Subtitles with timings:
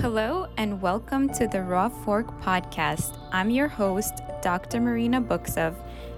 [0.00, 3.18] Hello, and welcome to the Raw Fork podcast.
[3.32, 4.80] I'm your host, Dr.
[4.80, 5.74] Marina Buksov,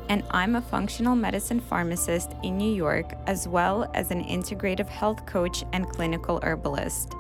[0.09, 5.27] and I'm a functional medicine pharmacist in New York, as well as an integrative health
[5.27, 7.15] coach and clinical herbalist.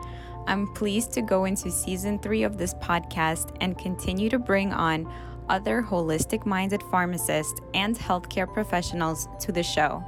[0.47, 5.13] I'm pleased to go into season three of this podcast and continue to bring on
[5.49, 10.05] other holistic minded pharmacists and healthcare professionals to the show.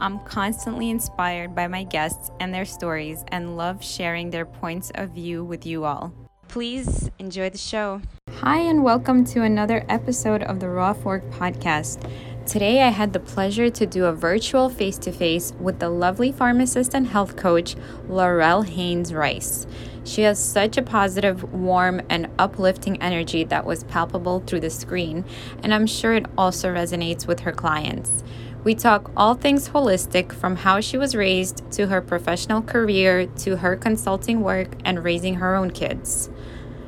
[0.00, 5.10] I'm constantly inspired by my guests and their stories and love sharing their points of
[5.10, 6.12] view with you all.
[6.48, 8.02] Please enjoy the show.
[8.38, 12.10] Hi, and welcome to another episode of the Raw Fork podcast.
[12.44, 16.30] Today, I had the pleasure to do a virtual face to face with the lovely
[16.30, 17.74] pharmacist and health coach,
[18.06, 19.66] Laurel Haynes Ryce.
[20.04, 25.24] She has such a positive, warm, and uplifting energy that was palpable through the screen,
[25.62, 28.22] and I'm sure it also resonates with her clients.
[28.64, 33.56] We talk all things holistic from how she was raised to her professional career to
[33.58, 36.30] her consulting work and raising her own kids.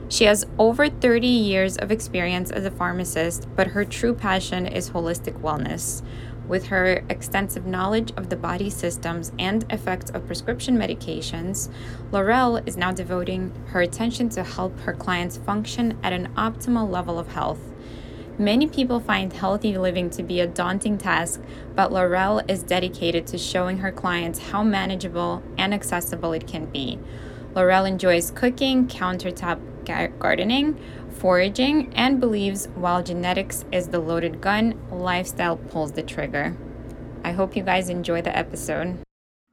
[0.08, 4.88] She has over 30 years of experience as a pharmacist, but her true passion is
[4.88, 6.02] holistic wellness.
[6.48, 11.70] With her extensive knowledge of the body systems and effects of prescription medications,
[12.10, 17.18] Laurel is now devoting her attention to help her clients function at an optimal level
[17.18, 17.60] of health.
[18.38, 21.40] Many people find healthy living to be a daunting task,
[21.74, 26.98] but Laurel is dedicated to showing her clients how manageable and accessible it can be.
[27.54, 29.58] Laurel enjoys cooking, countertop
[30.18, 36.54] gardening, foraging, and believes while genetics is the loaded gun, lifestyle pulls the trigger.
[37.24, 38.98] I hope you guys enjoy the episode.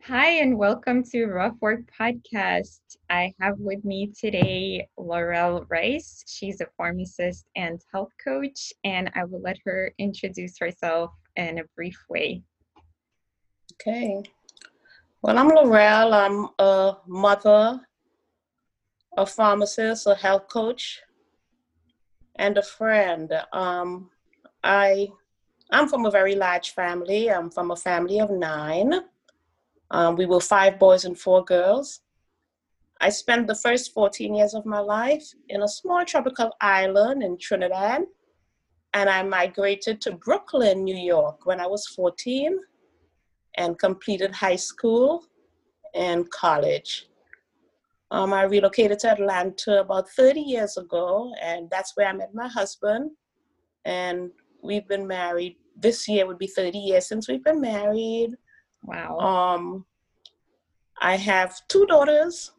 [0.08, 2.82] Hi, and welcome to Raw Fork Podcast.
[3.10, 6.26] I have with me today Laurel Ryce.
[6.28, 11.64] She's a pharmacist and health coach, and I will let her introduce herself in a
[11.78, 12.44] brief way.
[13.76, 14.22] Okay.
[15.22, 16.14] Well, I'm Laurel.
[16.14, 17.80] I'm a mother,
[19.16, 21.00] a pharmacist, a health coach,
[22.36, 23.32] and a friend.
[23.54, 24.10] Um,
[24.66, 25.08] I
[25.72, 27.32] I'm from a very large family.
[27.32, 29.00] I'm from a family of nine.
[29.94, 32.02] Um, we were five boys and four girls.
[33.00, 37.38] I spent the first 14 years of my life in a small tropical island in
[37.38, 38.02] Trinidad,
[38.96, 42.60] and I migrated to Brooklyn, New York when I was 14
[43.58, 45.26] and completed high school
[45.94, 47.08] and college.
[48.10, 52.48] Um, I relocated to Atlanta about 30 years ago, and that's where I met my
[52.48, 53.12] husband.
[53.86, 54.32] And
[54.64, 55.58] we've been married.
[55.76, 58.32] This year would be 30 years since we've been married.
[58.84, 59.18] Wow.
[59.20, 59.86] Um,
[61.02, 62.52] I have two daughters,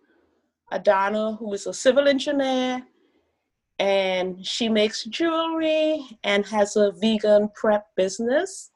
[0.72, 2.82] Adana, who is a civil engineer,
[3.78, 8.70] and she makes jewelry and has a vegan prep business.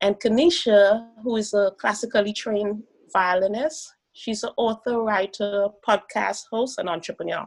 [0.00, 2.82] And Kanisha, who is a classically trained
[3.12, 7.46] violinist, she's an author, writer, podcast host, and entrepreneur.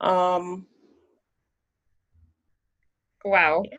[0.00, 0.66] Um,
[3.24, 3.62] wow.
[3.70, 3.78] Yeah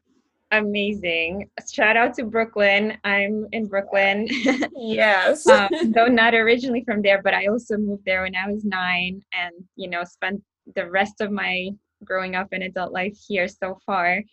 [0.52, 1.50] amazing.
[1.72, 2.98] Shout out to Brooklyn.
[3.04, 4.28] I'm in Brooklyn.
[4.76, 5.48] yes.
[5.48, 9.22] um, though not originally from there, but I also moved there when I was nine
[9.34, 10.42] and, you know, spent
[10.76, 11.70] the rest of my
[12.04, 14.24] growing up and adult life here so far.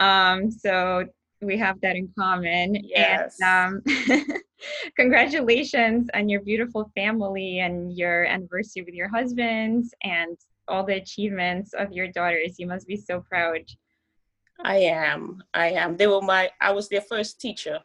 [0.00, 1.04] Um, so
[1.40, 2.76] we have that in common.
[2.82, 3.36] Yes.
[3.40, 4.26] And um,
[4.96, 10.36] congratulations on your beautiful family and your anniversary with your husband and
[10.66, 12.56] all the achievements of your daughters.
[12.58, 13.62] You must be so proud.
[14.64, 15.42] I am.
[15.54, 15.96] I am.
[15.96, 17.80] They were my, I was their first teacher.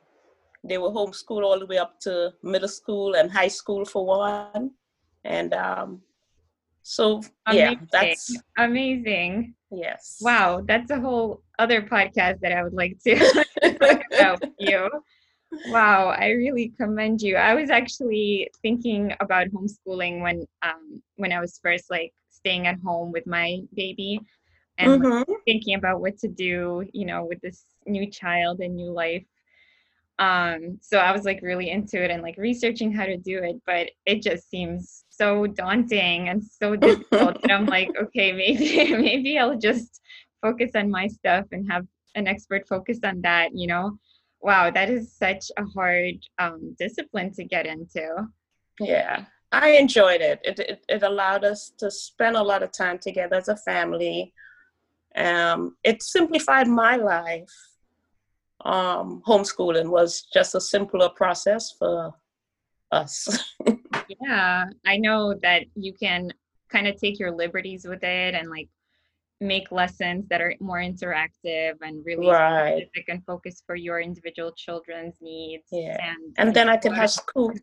[0.63, 4.71] They were homeschooled all the way up to middle school and high school for one.
[5.23, 6.01] And um,
[6.81, 7.71] so, amazing.
[7.71, 9.55] yeah, that's amazing.
[9.71, 10.19] Yes.
[10.21, 13.15] Wow, that's a whole other podcast that I would like to
[13.79, 14.89] talk about you.
[15.67, 17.35] Wow, I really commend you.
[17.35, 22.79] I was actually thinking about homeschooling when um when I was first like staying at
[22.79, 24.19] home with my baby
[24.77, 25.31] and mm-hmm.
[25.45, 29.25] thinking about what to do, you know, with this new child and new life.
[30.19, 33.59] Um, so I was like really into it and like researching how to do it,
[33.65, 39.37] but it just seems so daunting and so difficult that I'm like, okay, maybe maybe
[39.37, 40.01] I'll just
[40.41, 43.97] focus on my stuff and have an expert focus on that, you know.
[44.41, 48.27] Wow, that is such a hard um, discipline to get into.
[48.79, 50.41] Yeah, I enjoyed it.
[50.43, 50.85] It, it.
[50.89, 54.33] it allowed us to spend a lot of time together as a family
[55.15, 57.53] um, it simplified my life.
[58.65, 62.13] Um, homeschooling was just a simpler process for
[62.91, 63.53] us.
[64.21, 66.31] yeah, I know that you can
[66.69, 68.69] kind of take your liberties with it and like
[69.41, 72.77] make lessons that are more interactive and really right.
[72.77, 75.67] specific and focus for your individual children's needs.
[75.71, 75.97] Yeah.
[76.01, 77.53] And, and then I could have school.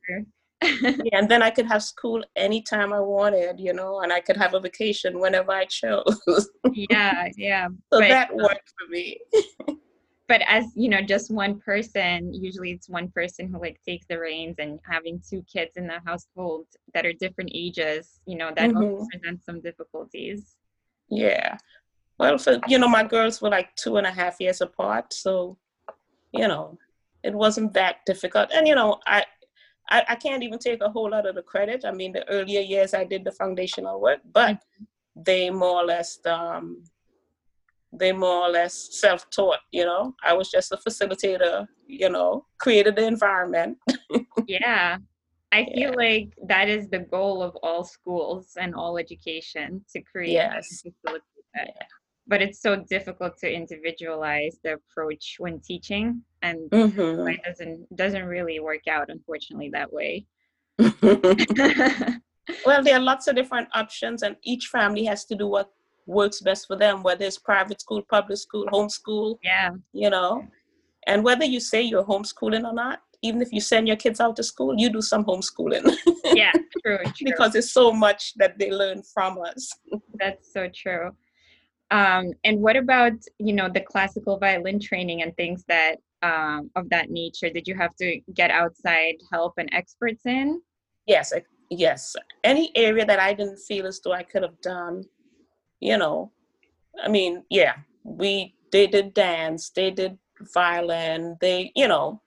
[0.82, 4.36] yeah, and then I could have school anytime I wanted, you know, and I could
[4.36, 6.20] have a vacation whenever I chose.
[6.72, 7.68] yeah, yeah.
[7.92, 9.18] So but, that worked for me.
[10.28, 14.18] but as you know, just one person, usually it's one person who like takes the
[14.18, 18.70] reins and having two kids in the household that are different ages, you know, that
[18.70, 19.04] mm-hmm.
[19.10, 20.56] presents some difficulties.
[21.08, 21.56] Yeah.
[22.18, 25.56] Well, for you know, my girls were like two and a half years apart, so
[26.32, 26.78] you know,
[27.22, 28.50] it wasn't that difficult.
[28.52, 29.24] And you know, I
[29.90, 31.84] I, I, can't even take a whole lot of the credit.
[31.84, 34.84] I mean, the earlier years I did the foundational work, but mm-hmm.
[35.16, 36.84] they more or less um,
[37.92, 39.60] they more or less self-taught.
[39.72, 41.66] You know, I was just a facilitator.
[41.86, 43.78] You know, created the environment.
[44.46, 44.98] yeah,
[45.52, 45.96] I feel yeah.
[45.96, 50.82] like that is the goal of all schools and all education to create yes.
[50.82, 51.22] facilitate
[51.54, 51.66] that.
[51.66, 51.86] Yeah
[52.30, 57.26] but it's so difficult to individualize the approach when teaching and mm-hmm.
[57.28, 60.24] it doesn't doesn't really work out unfortunately that way.
[62.66, 65.70] Well there are lots of different options and each family has to do what
[66.06, 69.70] works best for them whether it's private school public school homeschool yeah.
[69.92, 70.46] you know?
[71.06, 74.36] And whether you say you're homeschooling or not even if you send your kids out
[74.36, 75.84] to school you do some homeschooling.
[76.42, 76.52] Yeah
[76.82, 77.24] true, true.
[77.24, 79.70] because it's so much that they learn from us.
[80.18, 81.10] That's so true
[81.90, 86.88] um, and what about you know the classical violin training and things that um, of
[86.90, 87.50] that nature?
[87.50, 90.60] Did you have to get outside help and experts in?
[91.06, 91.32] Yes,
[91.70, 92.14] yes.
[92.44, 95.04] Any area that I didn't feel as though I could have done,
[95.80, 96.32] you know,
[97.02, 100.16] I mean, yeah, we they did dance, they did
[100.54, 102.22] violin, they, you know,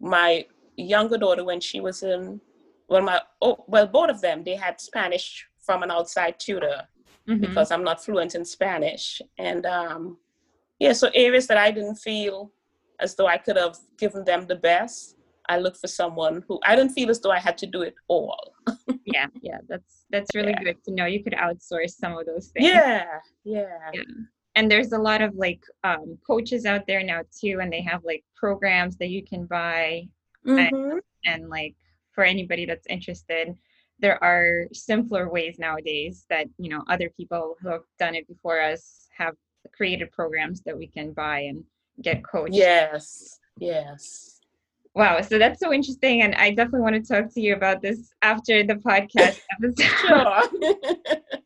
[0.00, 0.44] my
[0.76, 2.40] younger daughter when she was in
[2.88, 6.82] well my oh well both of them they had spanish from an outside tutor
[7.30, 7.40] mm-hmm.
[7.40, 9.22] because I'm not fluent in Spanish.
[9.38, 10.18] And um,
[10.78, 12.52] yeah, so areas that I didn't feel
[13.00, 15.16] as though I could have given them the best,
[15.48, 17.94] I looked for someone who I didn't feel as though I had to do it
[18.08, 18.54] all.
[19.04, 20.64] yeah, yeah, that's that's really yeah.
[20.64, 21.06] good to know.
[21.06, 22.66] You could outsource some of those things.
[22.66, 23.06] Yeah,
[23.44, 23.90] yeah.
[23.92, 24.02] yeah.
[24.54, 28.04] And there's a lot of like um, coaches out there now too, and they have
[28.04, 30.08] like programs that you can buy,
[30.46, 30.58] mm-hmm.
[30.58, 31.74] and, and like
[32.12, 33.56] for anybody that's interested,
[34.00, 38.60] there are simpler ways nowadays that you know other people who have done it before
[38.60, 39.34] us have
[39.72, 41.64] created programs that we can buy and
[42.02, 42.54] get coached.
[42.54, 44.40] Yes yes.
[44.94, 48.12] Wow so that's so interesting and i definitely want to talk to you about this
[48.22, 51.26] after the podcast episode.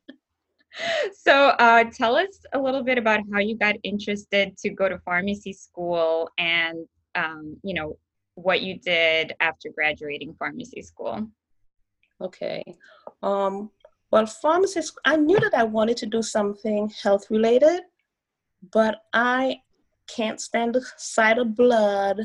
[1.13, 4.99] So uh, tell us a little bit about how you got interested to go to
[4.99, 7.97] pharmacy school and um, you know
[8.35, 11.29] what you did after graduating pharmacy school
[12.21, 12.63] Okay.
[13.23, 13.71] Um,
[14.11, 17.83] well, pharmacist, I knew that I wanted to do something health related,
[18.73, 19.59] but I
[20.07, 22.21] can't stand the sight of blood.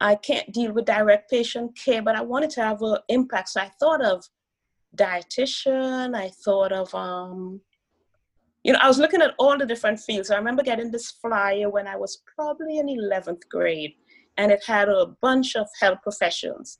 [0.00, 3.50] I can't deal with direct patient care, but I wanted to have an impact.
[3.50, 4.24] So I thought of
[4.96, 6.14] dietitian.
[6.14, 7.60] I thought of, um,
[8.62, 10.30] you know, I was looking at all the different fields.
[10.30, 13.94] I remember getting this flyer when I was probably in 11th grade,
[14.36, 16.78] and it had a bunch of health professions.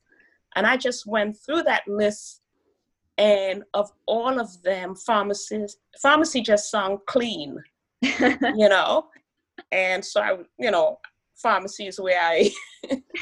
[0.56, 2.42] And I just went through that list,
[3.18, 7.56] and of all of them, pharmacies, pharmacy just sung clean,
[8.02, 9.08] you know?
[9.72, 10.98] And so I, you know,
[11.36, 12.50] pharmacy is where I.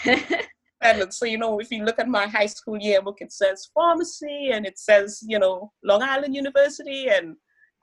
[0.83, 4.51] and so, you know, if you look at my high school yearbook, it says pharmacy
[4.53, 7.37] and it says, you know, Long Island University, and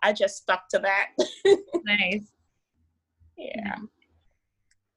[0.03, 1.09] I just stuck to that.
[1.85, 2.31] nice.
[3.38, 3.75] Yeah.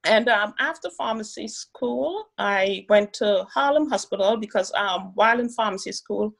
[0.05, 5.93] And um, after pharmacy school, I went to Harlem Hospital because um, while in pharmacy
[5.93, 6.35] school,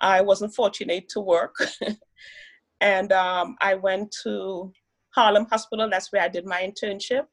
[0.00, 1.54] I wasn't fortunate to work.
[2.80, 4.72] and um, I went to
[5.14, 5.88] Harlem Hospital.
[5.90, 7.26] That's where I did my internship.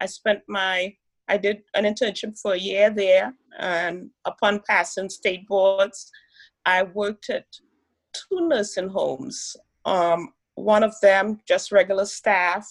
[0.00, 0.94] I spent my,
[1.28, 3.34] I did an internship for a year there.
[3.58, 6.10] And upon passing state boards,
[6.64, 7.44] I worked at
[8.14, 9.54] two nursing homes.
[9.84, 12.66] Um, one of them, just regular staff,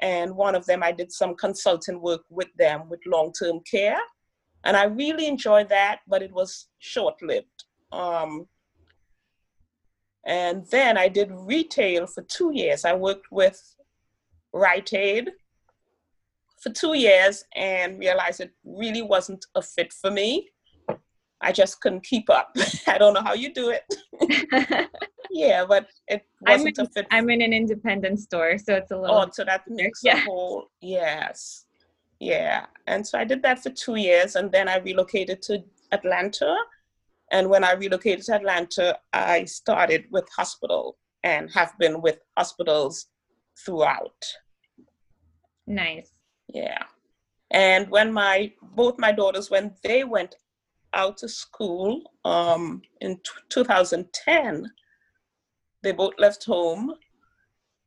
[0.00, 4.00] and one of them I did some consulting work with them with long term care.
[4.64, 7.64] And I really enjoyed that, but it was short lived.
[7.92, 8.46] Um,
[10.24, 12.84] and then I did retail for two years.
[12.84, 13.60] I worked with
[14.52, 15.30] Rite Aid
[16.60, 20.50] for two years and realized it really wasn't a fit for me.
[21.42, 22.54] I just couldn't keep up.
[22.86, 24.88] I don't know how you do it.
[25.30, 27.06] yeah, but it wasn't I'm in, a fit.
[27.10, 29.16] I'm in an independent store, so it's a little.
[29.16, 30.18] Oh, so that makes yeah.
[30.18, 31.64] a whole yes,
[32.18, 32.66] yeah.
[32.86, 36.54] And so I did that for two years, and then I relocated to Atlanta.
[37.32, 43.06] And when I relocated to Atlanta, I started with hospital and have been with hospitals
[43.64, 44.24] throughout.
[45.66, 46.10] Nice.
[46.52, 46.82] Yeah.
[47.52, 50.36] And when my both my daughters when they went
[50.92, 54.70] out of school um, in t- 2010.
[55.82, 56.94] They both left home.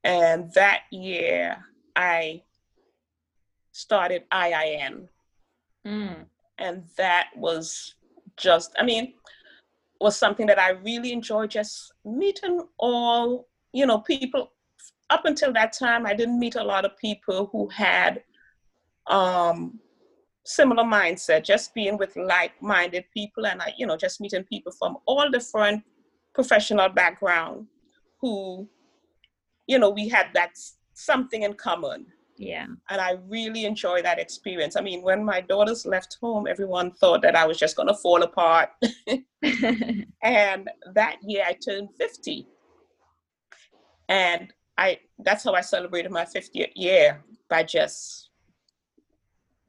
[0.04, 1.58] And that year,
[1.96, 2.44] I
[3.72, 5.08] started IIN.
[5.86, 6.26] Mm.
[6.58, 7.96] And that was
[8.38, 9.14] just, I mean,
[10.00, 14.52] was something that I really enjoyed just meeting all, you know, people.
[15.10, 18.24] Up until that time, I didn't meet a lot of people who had
[19.08, 19.80] um,
[20.46, 24.98] similar mindset, just being with like-minded people and, I, you know, just meeting people from
[25.06, 25.84] all different
[26.34, 27.68] professional background
[28.20, 28.68] who,
[29.68, 30.58] you know, we had that
[30.94, 32.06] something in common.
[32.38, 32.66] Yeah.
[32.90, 34.76] And I really enjoy that experience.
[34.76, 37.94] I mean, when my daughters left home, everyone thought that I was just going to
[37.94, 38.70] fall apart.
[40.24, 42.48] and that year I turned 50.
[44.10, 48.23] And I that's how I celebrated my 50th year by just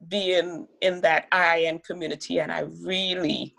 [0.09, 3.55] being in that IIN community and I really,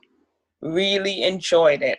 [0.60, 1.98] really enjoyed it.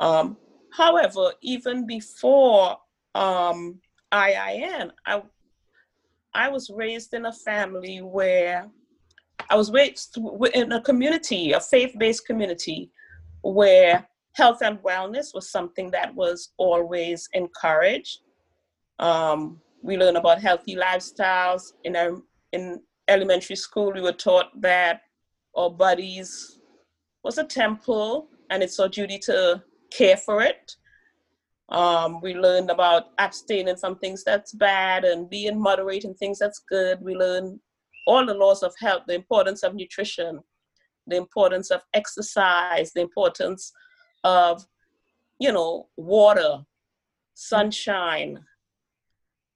[0.00, 0.36] Um,
[0.72, 2.78] however, even before
[3.14, 3.80] um,
[4.12, 5.22] IIN, I,
[6.34, 8.70] I was raised in a family where
[9.48, 10.16] I was raised
[10.54, 12.90] in a community, a faith based community,
[13.42, 18.20] where health and wellness was something that was always encouraged.
[18.98, 23.92] Um, we learn about healthy lifestyles in our in elementary school.
[23.92, 25.02] We were taught that
[25.56, 26.58] our bodies
[27.22, 30.76] was a temple, and it's our duty to care for it.
[31.68, 36.62] Um, we learned about abstaining from things that's bad and being moderate in things that's
[36.68, 37.00] good.
[37.00, 37.60] We learned
[38.06, 40.40] all the laws of health, the importance of nutrition,
[41.06, 43.72] the importance of exercise, the importance
[44.24, 44.64] of,
[45.38, 46.58] you know, water,
[47.34, 48.40] sunshine,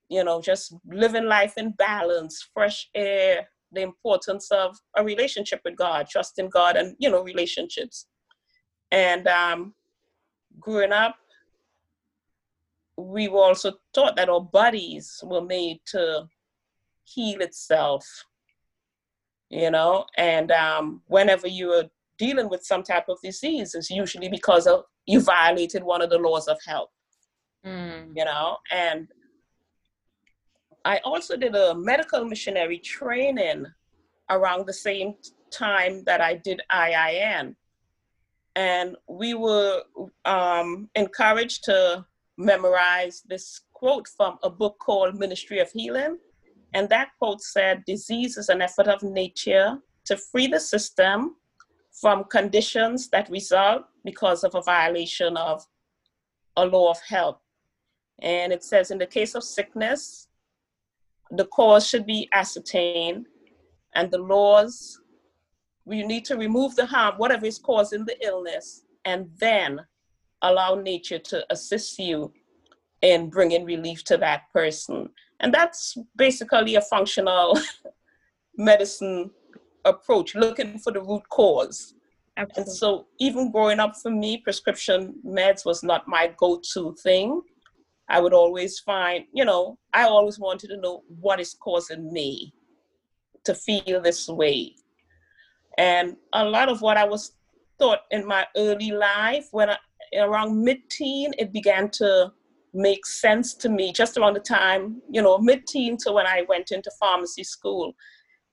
[0.09, 5.77] you know, just living life in balance, fresh air, the importance of a relationship with
[5.77, 8.07] God, trusting God, and, you know, relationships.
[8.91, 9.75] And um,
[10.61, 11.17] growing up,
[12.97, 16.29] we were also taught that our bodies were made to
[17.05, 18.07] heal itself,
[19.51, 21.85] you know, and um, whenever you are
[22.19, 26.19] dealing with some type of disease, it's usually because of you violated one of the
[26.19, 26.91] laws of health,
[27.67, 28.07] mm.
[28.15, 29.09] you know, and
[30.85, 33.67] I also did a medical missionary training
[34.31, 35.15] around the same
[35.51, 37.55] time that I did IIN.
[38.57, 39.83] And we were
[40.25, 42.05] um, encouraged to
[42.37, 46.19] memorize this quote from a book called Ministry of Healing.
[46.75, 51.37] And that quote said, Disease is an effort of nature to free the system
[51.93, 55.65] from conditions that result because of a violation of
[56.57, 57.39] a law of health.
[58.21, 60.29] And it says, in the case of sickness,
[61.31, 63.27] the cause should be ascertained,
[63.95, 65.01] and the laws,
[65.85, 69.81] we need to remove the harm, whatever is causing the illness, and then
[70.43, 72.33] allow nature to assist you
[73.03, 75.09] in bringing relief to that person.
[75.41, 77.59] And that's basically a functional
[78.57, 79.31] medicine
[79.85, 81.95] approach, looking for the root cause.
[82.37, 82.63] Absolutely.
[82.63, 87.43] And so, even growing up for me, prescription meds was not my go to thing.
[88.09, 92.53] I would always find, you know, I always wanted to know what is causing me
[93.45, 94.75] to feel this way.
[95.79, 97.33] And a lot of what I was
[97.79, 99.79] taught in my early life, when I,
[100.19, 102.33] around mid-teen, it began to
[102.73, 106.73] make sense to me just around the time, you know, mid-teen to when I went
[106.73, 107.95] into pharmacy school.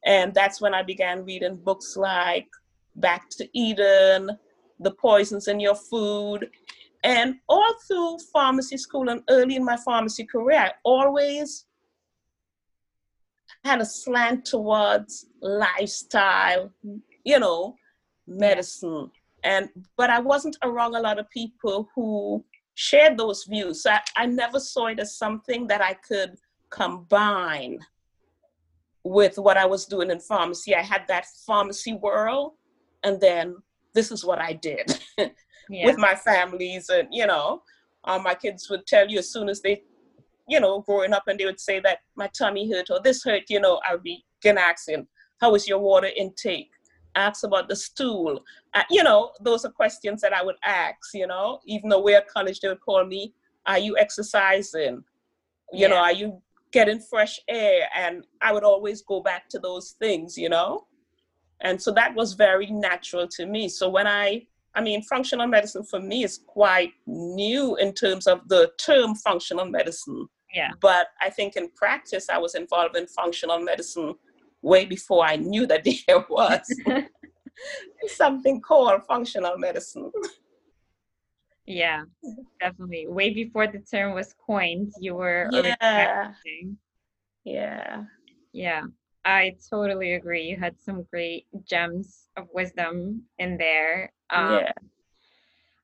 [0.05, 2.48] And that's when I began reading books like
[2.96, 4.31] Back to Eden,
[4.79, 6.50] The Poisons in Your Food.
[7.03, 11.65] And all through pharmacy school and early in my pharmacy career, I always
[13.63, 16.72] had a slant towards lifestyle,
[17.24, 17.75] you know,
[18.27, 19.10] medicine.
[19.43, 23.84] And but I wasn't around a lot of people who shared those views.
[23.84, 26.38] So I, I never saw it as something that I could
[26.70, 27.79] combine
[29.03, 30.75] with what I was doing in pharmacy.
[30.75, 32.53] I had that pharmacy world,
[33.03, 33.58] and then
[33.93, 35.00] this is what I did
[35.72, 35.86] yeah.
[35.86, 37.63] with my families, and you know,
[38.04, 39.84] um, my kids would tell you as soon as they
[40.51, 43.44] you know, growing up and they would say that my tummy hurt or this hurt,
[43.48, 45.08] you know, I would begin asking,
[45.40, 46.72] how is your water intake?
[47.16, 48.44] Ask about the stool.
[48.74, 52.18] Uh, you know, those are questions that I would ask, you know, even though we're
[52.18, 53.34] at college, they would call me,
[53.66, 55.04] are you exercising?
[55.72, 55.88] You yeah.
[55.88, 57.88] know, are you getting fresh air?
[57.96, 60.86] And I would always go back to those things, you know?
[61.62, 63.70] And so that was very natural to me.
[63.70, 68.48] So when I I mean, functional medicine for me is quite new in terms of
[68.48, 70.28] the term functional medicine.
[70.54, 70.72] Yeah.
[70.82, 74.16] But I think in practice, I was involved in functional medicine
[74.62, 76.62] way before I knew that there was.
[78.08, 80.12] something called functional medicine.
[81.66, 82.04] Yeah,
[82.60, 83.08] definitely.
[83.08, 86.34] Way before the term was coined, you were yeah.
[87.44, 88.04] Yeah.
[88.51, 88.84] Yeah.
[89.24, 90.44] I totally agree.
[90.44, 94.12] You had some great gems of wisdom in there.
[94.32, 94.72] Um, yeah.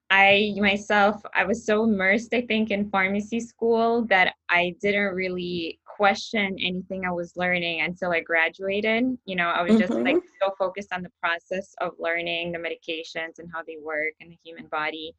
[0.09, 5.79] I myself, I was so immersed, I think, in pharmacy school that I didn't really
[5.85, 9.17] question anything I was learning until I graduated.
[9.25, 10.03] You know, I was just mm-hmm.
[10.03, 14.29] like so focused on the process of learning the medications and how they work in
[14.29, 15.13] the human body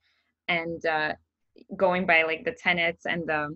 [0.47, 1.13] and uh,
[1.77, 3.55] going by like the tenets and the,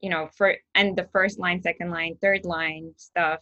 [0.00, 3.40] you know, for and the first line, second line, third line stuff.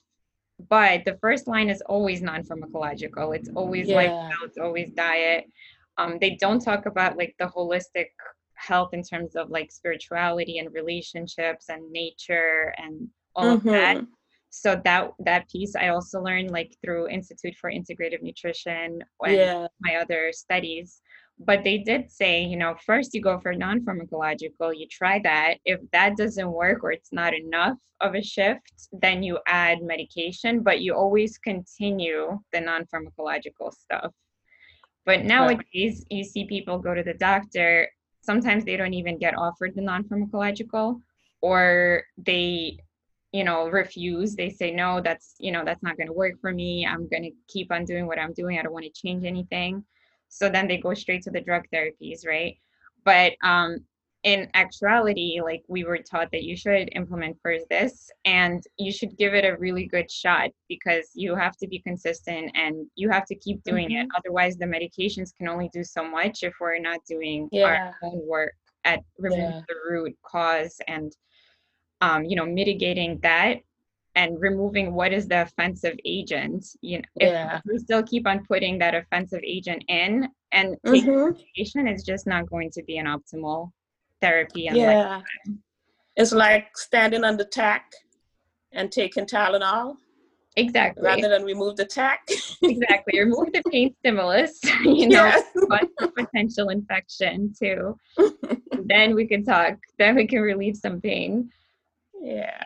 [0.68, 3.34] But the first line is always non pharmacological.
[3.36, 3.96] It's always yeah.
[3.96, 5.44] lifestyle, it's always diet.
[5.98, 8.06] Um, they don't talk about like the holistic
[8.62, 13.68] health in terms of like spirituality and relationships and nature and all mm-hmm.
[13.68, 14.06] of that mm-hmm.
[14.50, 19.66] so that that piece i also learned like through institute for integrative nutrition and yeah.
[19.80, 21.00] my other studies
[21.38, 25.58] but they did say you know first you go for non-pharmacological you try that.
[25.64, 30.62] If that doesn't work or it's not enough of a shift then you add medication
[30.62, 34.12] but you always continue the non-pharmacological stuff.
[35.04, 37.88] But nowadays you see people go to the doctor
[38.20, 41.00] sometimes they don't even get offered the non-pharmacological
[41.40, 42.78] or they
[43.32, 44.36] you know refuse.
[44.36, 46.86] They say no that's you know that's not going to work for me.
[46.86, 48.58] I'm going to keep on doing what i'm doing.
[48.58, 49.84] I don't want to change anything
[50.32, 52.56] so then they go straight to the drug therapies right
[53.04, 53.78] but um
[54.24, 59.16] in actuality, like we were taught that you should implement first this and you should
[59.18, 63.26] give it a really good shot because you have to be consistent and you have
[63.26, 64.02] to keep doing mm-hmm.
[64.02, 64.08] it.
[64.16, 67.64] Otherwise, the medications can only do so much if we're not doing yeah.
[67.64, 69.60] our own work at removing yeah.
[69.68, 71.16] the root cause and
[72.00, 73.58] um, you know mitigating that
[74.14, 78.78] and removing what is the offensive agent you know if we still keep on putting
[78.78, 81.38] that offensive agent in and mm-hmm.
[81.54, 83.70] it's just not going to be an optimal
[84.20, 85.20] therapy and yeah.
[86.16, 87.90] it's like standing on the tack
[88.72, 89.96] and taking tylenol
[90.56, 91.02] exactly.
[91.02, 92.20] rather than remove the tack.
[92.64, 93.18] Exactly.
[93.18, 95.44] Remove the pain stimulus you know yes.
[96.16, 97.98] potential infection too.
[98.84, 101.50] Then we can talk then we can relieve some pain.
[102.22, 102.62] Yeah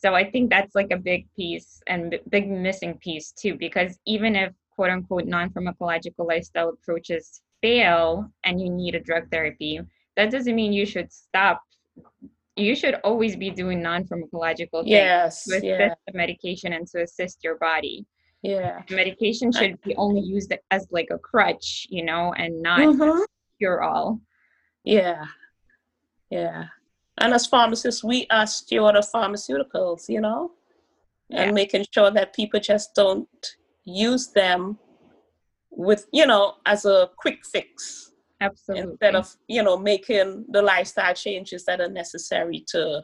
[0.00, 4.36] so i think that's like a big piece and big missing piece too because even
[4.36, 9.80] if quote unquote non-pharmacological lifestyle approaches fail and you need a drug therapy
[10.16, 11.62] that doesn't mean you should stop
[12.58, 15.94] you should always be doing non-pharmacological things yes, to assist yeah.
[16.06, 18.04] the medication and to assist your body.
[18.42, 18.82] Yeah.
[18.90, 23.22] Medication should be only used as like a crutch, you know, and not mm-hmm.
[23.58, 24.20] cure all.
[24.84, 25.24] Yeah.
[26.30, 26.66] Yeah.
[27.18, 30.52] And as pharmacists, we are steward of pharmaceuticals, you know,
[31.28, 31.42] yeah.
[31.42, 33.28] and making sure that people just don't
[33.84, 34.78] use them
[35.70, 38.08] with, you know, as a quick fix
[38.40, 38.90] Absolutely.
[38.90, 43.02] Instead of, you know, making the lifestyle changes that are necessary to,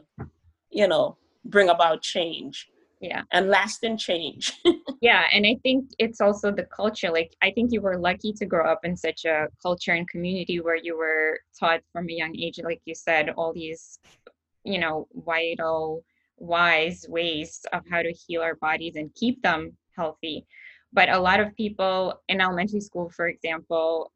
[0.69, 2.69] you know, bring about change.
[3.01, 3.23] Yeah.
[3.31, 4.53] And lasting change.
[5.01, 5.23] yeah.
[5.31, 7.11] And I think it's also the culture.
[7.11, 10.59] Like, I think you were lucky to grow up in such a culture and community
[10.59, 13.99] where you were taught from a young age, like you said, all these,
[14.63, 16.03] you know, vital,
[16.37, 20.45] wise ways of how to heal our bodies and keep them healthy
[20.95, 24.11] but a lot of people in elementary school for example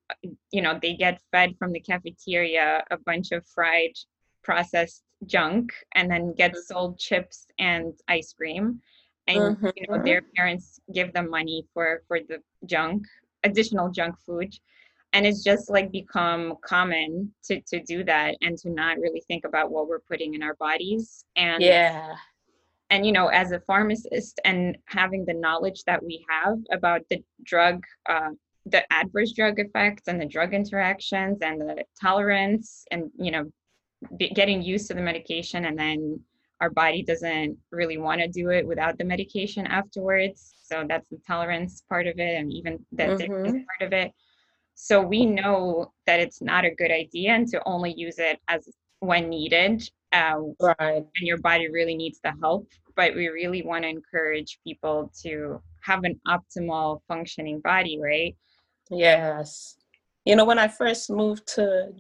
[0.52, 3.92] you know they get fed from the cafeteria a bunch of fried
[4.44, 6.74] processed junk and then get mm-hmm.
[6.74, 8.80] sold chips and ice cream
[9.28, 9.68] and mm-hmm.
[9.76, 13.04] you know their parents give them money for for the junk
[13.44, 14.54] additional junk food
[15.14, 19.46] and it's just like become common to to do that and to not really think
[19.46, 22.16] about what we're putting in our bodies and yeah
[22.90, 27.24] and you know as a pharmacist and having the knowledge that we have about the
[27.44, 28.30] drug uh,
[28.66, 33.50] the adverse drug effects and the drug interactions and the tolerance and you know
[34.34, 36.20] getting used to the medication and then
[36.62, 40.54] our body doesn't really want to do it without the medication afterwards.
[40.64, 43.44] So that's the tolerance part of it and even the mm-hmm.
[43.44, 44.12] part of it.
[44.76, 48.68] So we know that it's not a good idea and to only use it as
[49.00, 50.78] when needed uh, right.
[51.18, 52.68] and your body really needs the help.
[52.96, 58.36] But we really want to encourage people to have an optimal functioning body right?
[58.92, 59.76] Yes.
[60.26, 61.92] You know when i first moved to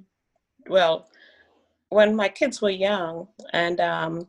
[0.68, 1.09] well
[1.89, 4.28] when my kids were young and um,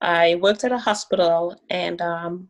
[0.00, 2.48] i worked at a hospital and um,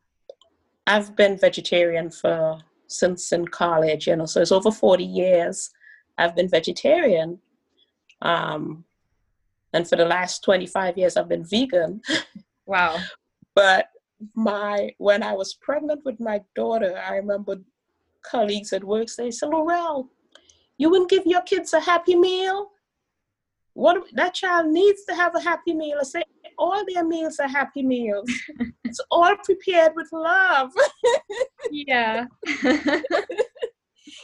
[0.86, 5.70] i've been vegetarian for since in college you know so it's over 40 years
[6.18, 7.38] i've been vegetarian.
[8.20, 8.84] Um,
[9.72, 12.00] and for the last 25 years i've been vegan.
[12.64, 13.00] Wow.
[13.56, 13.88] But
[14.36, 17.56] my when i was pregnant with my daughter i remember
[18.22, 20.08] colleagues at work say, so Laurel,
[20.78, 22.70] you wouldn't give your kids a happy meal?
[23.74, 25.98] What that child needs to have a happy meal.
[26.00, 26.22] I say
[26.58, 28.30] all their meals are happy meals.
[28.84, 30.70] it's all prepared with love.
[31.70, 32.26] yeah.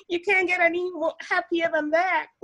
[0.09, 2.27] you can't get any more happier than that.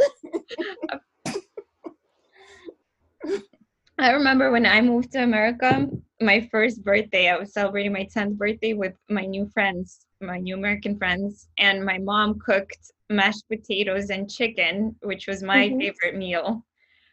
[3.99, 5.89] I remember when I moved to America,
[6.21, 10.57] my first birthday, I was celebrating my 10th birthday with my new friends, my new
[10.57, 15.79] American friends, and my mom cooked mashed potatoes and chicken, which was my mm-hmm.
[15.79, 16.65] favorite meal.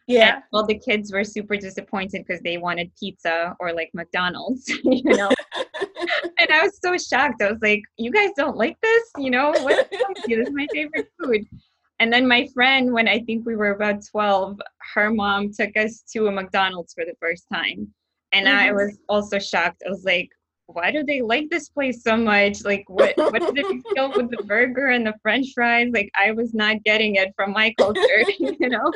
[0.08, 0.36] Yeah.
[0.36, 5.04] And all the kids were super disappointed because they wanted pizza or like McDonald's, you
[5.04, 5.30] know.
[6.40, 7.42] and I was so shocked.
[7.42, 9.04] I was like, "You guys don't like this?
[9.18, 9.90] You know, what?
[10.28, 11.46] this is my favorite food."
[12.00, 14.60] And then my friend, when I think we were about 12,
[14.96, 17.88] her mom took us to a McDonald's for the first time.
[18.32, 18.58] And mm-hmm.
[18.58, 19.84] I was also shocked.
[19.86, 20.28] I was like,
[20.66, 22.64] why do they like this place so much?
[22.66, 25.92] Like, what what did it feel with the burger and the French fries?
[25.94, 28.92] Like, I was not getting it from my culture, you know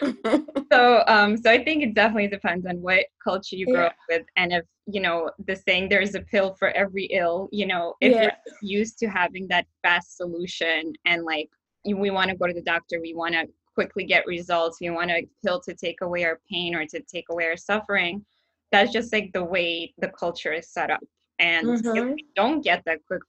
[0.72, 3.86] so um so i think it definitely depends on what culture you grow yeah.
[3.86, 7.66] up with and if you know the saying there's a pill for every ill you
[7.66, 8.22] know if yeah.
[8.22, 11.48] you're used to having that fast solution and like
[11.84, 15.10] we want to go to the doctor we want to quickly get results we want
[15.10, 18.24] a pill to take away our pain or to take away our suffering
[18.72, 21.00] that's just like the way the culture is set up
[21.38, 21.96] and mm-hmm.
[21.96, 23.22] if we don't get that quick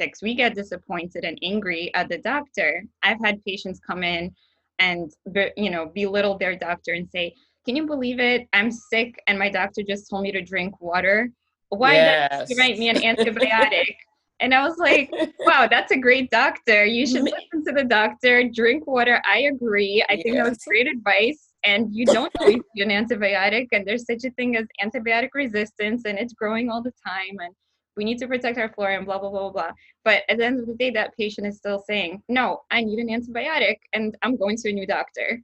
[0.00, 4.34] fix we get disappointed and angry at the doctor i've had patients come in
[4.80, 5.12] and
[5.56, 7.34] you know belittle their doctor and say
[7.66, 8.48] can you believe it?
[8.54, 11.30] I'm sick and my doctor just told me to drink water.
[11.68, 12.48] Why yes.
[12.48, 13.94] did you write me an antibiotic?
[14.42, 16.84] And i was like wow that's a great doctor.
[16.84, 18.48] You should listen to the doctor.
[18.48, 19.22] Drink water.
[19.26, 20.04] I agree.
[20.08, 20.22] I yes.
[20.22, 21.48] think that was great advice.
[21.62, 23.68] And you don't need an antibiotic.
[23.72, 27.36] And there's such a thing as antibiotic resistance and it's growing all the time.
[27.38, 27.54] And
[28.00, 29.72] we need to protect our flora and blah blah blah blah blah.
[30.04, 32.98] But at the end of the day that patient is still saying no i need
[32.98, 35.42] an antibiotic and i'm going to a new doctor.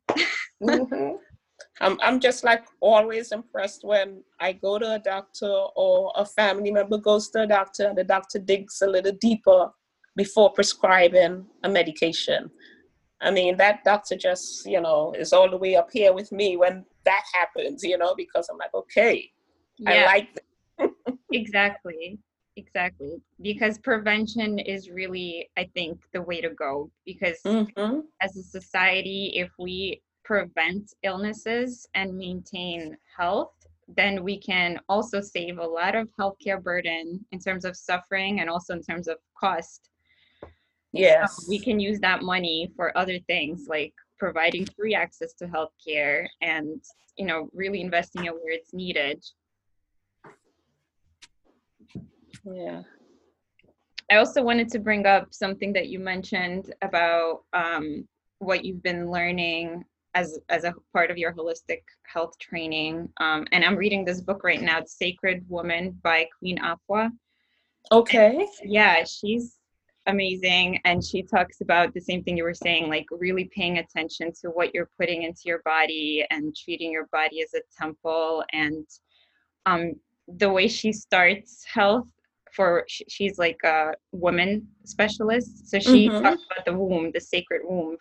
[0.63, 1.17] Mm-hmm.
[1.81, 6.71] I'm, I'm just like always impressed when i go to a doctor or a family
[6.71, 9.71] member goes to a doctor and the doctor digs a little deeper
[10.17, 12.51] before prescribing a medication.
[13.21, 16.57] I mean that doctor just you know is all the way up here with me
[16.57, 19.31] when that happens you know because i'm like okay
[19.79, 19.91] yeah.
[19.93, 20.31] i like
[21.33, 22.19] exactly
[22.57, 28.01] exactly because prevention is really i think the way to go because mm-hmm.
[28.23, 33.53] as a society if we prevent illnesses and maintain health
[33.89, 38.51] then we can also save a lot of healthcare burden in terms of suffering and
[38.51, 39.91] also in terms of cost.
[40.93, 41.47] Yes.
[41.49, 46.83] we can use that money for other things like providing free access to healthcare and
[47.19, 49.23] you know really investing it where it's needed
[52.53, 52.83] yeah.
[54.11, 58.07] I also wanted to bring up something that you mentioned about um,
[58.39, 63.09] what you've been learning as as a part of your holistic health training.
[63.19, 67.11] Um, and I'm reading this book right now, it's Sacred Woman by Queen Afua.
[67.93, 68.37] Okay.
[68.63, 69.57] And yeah, she's
[70.07, 70.81] amazing.
[70.85, 74.49] And she talks about the same thing you were saying, like really paying attention to
[74.49, 78.45] what you're putting into your body and treating your body as a temple.
[78.53, 78.87] And
[79.67, 79.95] um,
[80.29, 82.09] the way she starts health
[82.57, 85.69] for she's like a woman specialist.
[85.69, 86.23] So she mm-hmm.
[86.23, 87.97] talks about the womb the sacred womb.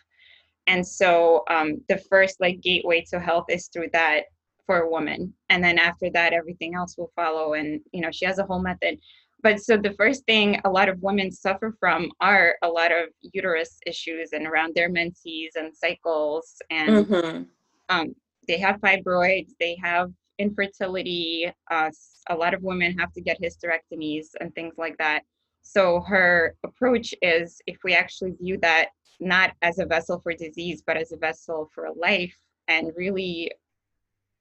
[0.67, 4.23] And so um, the first like gateway to health is through that
[4.65, 5.31] for a woman.
[5.49, 7.53] And then after that everything else will follow.
[7.53, 8.97] And you know she has a whole method.
[9.43, 13.09] But so the first thing a lot of women suffer from are a lot of
[13.21, 16.55] uterus issues and around their menses and cycles.
[16.71, 17.43] And mm-hmm.
[17.89, 18.15] um,
[18.47, 19.51] they have fibroids.
[19.59, 21.51] They have infertility.
[21.69, 21.89] Uh,
[22.29, 25.23] a lot of women have to get hysterectomies and things like that.
[25.61, 30.83] So her approach is if we actually view that not as a vessel for disease,
[30.85, 32.35] but as a vessel for life
[32.67, 33.51] and really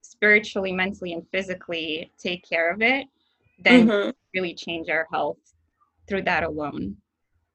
[0.03, 3.07] spiritually, mentally, and physically take care of it,
[3.59, 4.11] then mm-hmm.
[4.35, 5.39] really change our health
[6.07, 6.97] through that alone.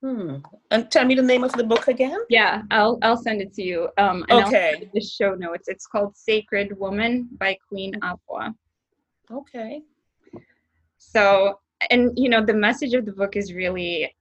[0.01, 0.38] Hmm.
[0.71, 2.19] And tell me the name of the book again.
[2.29, 3.89] Yeah, I'll I'll send it to you.
[3.97, 4.89] Um, okay.
[4.93, 5.67] the show notes.
[5.67, 8.55] It's called Sacred Woman by Queen Afua.
[9.29, 9.81] Okay.
[10.97, 11.59] So,
[11.89, 14.15] and you know, the message of the book is really,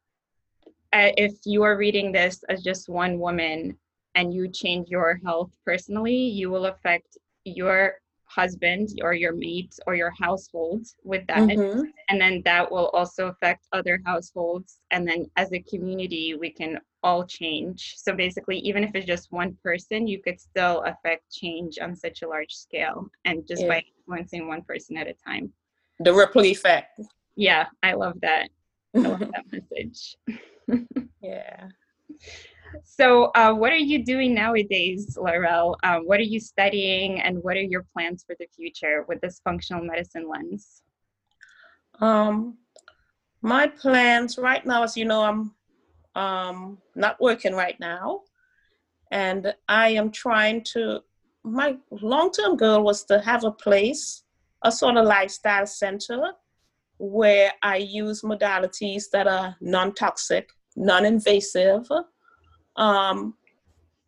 [0.92, 3.78] uh, if you are reading this as just one woman
[4.16, 7.94] and you change your health personally, you will affect your
[8.28, 11.82] husband or your mate or your household with that mm-hmm.
[12.08, 16.78] and then that will also affect other households and then as a community we can
[17.02, 21.78] all change so basically even if it's just one person you could still affect change
[21.80, 23.68] on such a large scale and just yeah.
[23.68, 25.52] by influencing one person at a time
[26.00, 27.00] the ripple effect
[27.36, 28.48] yeah i love that
[28.94, 30.16] I love that message.
[31.22, 31.68] yeah.
[32.84, 35.76] So, uh, what are you doing nowadays, Laurel?
[35.82, 39.40] Um, what are you studying, and what are your plans for the future with this
[39.44, 40.82] functional medicine lens?
[42.00, 42.58] Um,
[43.42, 45.54] my plans right now, as you know, I'm
[46.14, 48.22] um, not working right now,
[49.10, 51.02] and I am trying to.
[51.44, 54.24] My long-term goal was to have a place,
[54.64, 56.32] a sort of lifestyle center,
[56.98, 61.88] where I use modalities that are non-toxic, non-invasive
[62.78, 63.34] um,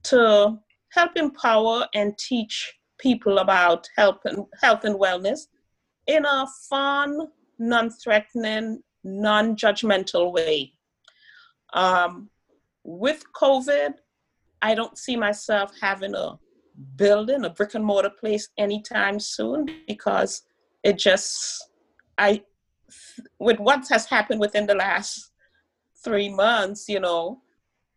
[0.04, 0.58] to
[0.92, 5.40] help empower and teach people about health and, health and wellness
[6.06, 7.28] in a fun,
[7.58, 10.72] non-threatening, non-judgmental way.
[11.74, 12.30] Um,
[12.84, 13.94] with COVID,
[14.62, 16.38] I don't see myself having a
[16.96, 20.42] building, a brick and mortar place anytime soon because
[20.82, 21.68] it just,
[22.18, 22.42] I,
[23.38, 25.30] with what has happened within the last
[26.02, 27.40] three months, you know,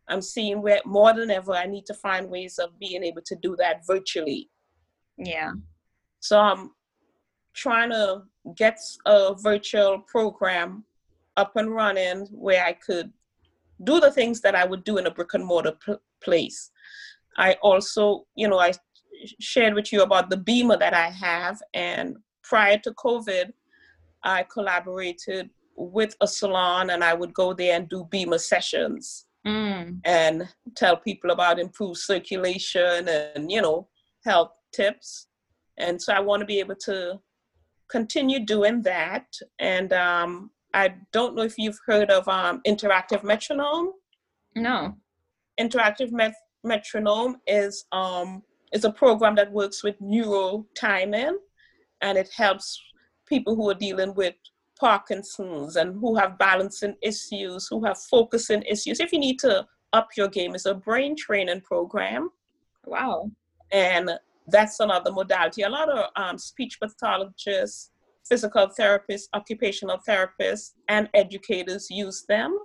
[0.09, 3.35] I'm seeing where more than ever I need to find ways of being able to
[3.41, 4.49] do that virtually.
[5.17, 5.53] Yeah.
[6.19, 6.71] So I'm
[7.53, 8.23] trying to
[8.55, 10.83] get a virtual program
[11.37, 13.11] up and running where I could
[13.83, 16.71] do the things that I would do in a brick and mortar pl- place.
[17.37, 18.73] I also, you know, I
[19.39, 23.51] shared with you about the BEMER that I have, and prior to COVID,
[24.23, 29.99] I collaborated with a salon and I would go there and do BEMER sessions mm.
[30.06, 33.88] and tell people about improved circulation and you know
[34.25, 35.27] health tips.
[35.77, 37.19] And so i want to be able to
[37.89, 39.27] continue doing that.
[39.60, 43.91] And um, i don't know if you've heard of um, interactive metronome.
[44.56, 44.95] No.
[45.60, 51.38] Interactive met- metronome is um, is a program that works with neuro timing
[52.01, 52.82] and it helps
[53.27, 54.36] people who are dealing with
[54.83, 58.99] Parkinson's and who have balancing issues, who have focusing issues.
[58.99, 62.29] If you need to up your game, it's a brain training program.
[62.85, 63.31] Wow.
[63.71, 64.11] And
[64.47, 65.61] that's another modality.
[65.61, 67.91] A lot of um, speech pathologists,
[68.27, 72.59] physical therapists, occupational therapists, and educators use them.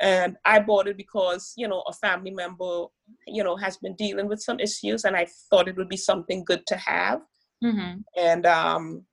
[0.00, 2.86] And I bought it because, you know, a family member,
[3.26, 6.42] you know, has been dealing with some issues, and I thought it would be something
[6.44, 7.20] good to have.
[7.62, 8.00] Mm-hmm.
[8.16, 9.04] And um,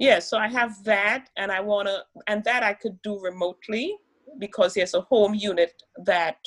[0.00, 3.94] yeah so i have that and i want to and that i could do remotely
[4.38, 6.38] because there's a home unit that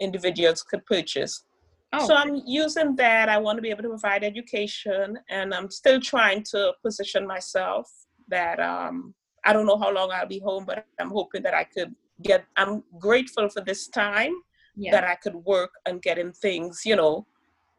[0.00, 1.44] individuals could purchase
[1.92, 2.06] oh.
[2.06, 6.00] so i'm using that i want to be able to provide education and i'm still
[6.00, 7.88] trying to position myself
[8.28, 11.64] that um, i don't know how long i'll be home but i'm hoping that i
[11.64, 14.32] could get i'm grateful for this time
[14.76, 14.90] yeah.
[14.90, 17.26] that i could work and getting things you know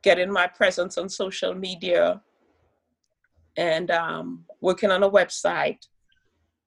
[0.03, 2.21] getting my presence on social media
[3.57, 5.79] and um, working on a website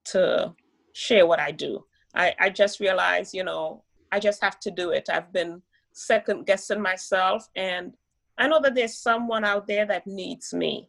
[0.06, 0.54] to
[0.92, 1.84] share what I do.
[2.14, 5.08] I, I just realized, you know, I just have to do it.
[5.10, 7.94] I've been second guessing myself, and
[8.38, 10.88] I know that there's someone out there that needs me.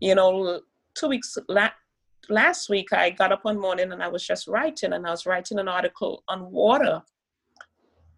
[0.00, 0.60] You know,
[0.94, 1.70] two weeks la-
[2.28, 5.26] last week, I got up one morning and I was just writing, and I was
[5.26, 7.02] writing an article on water.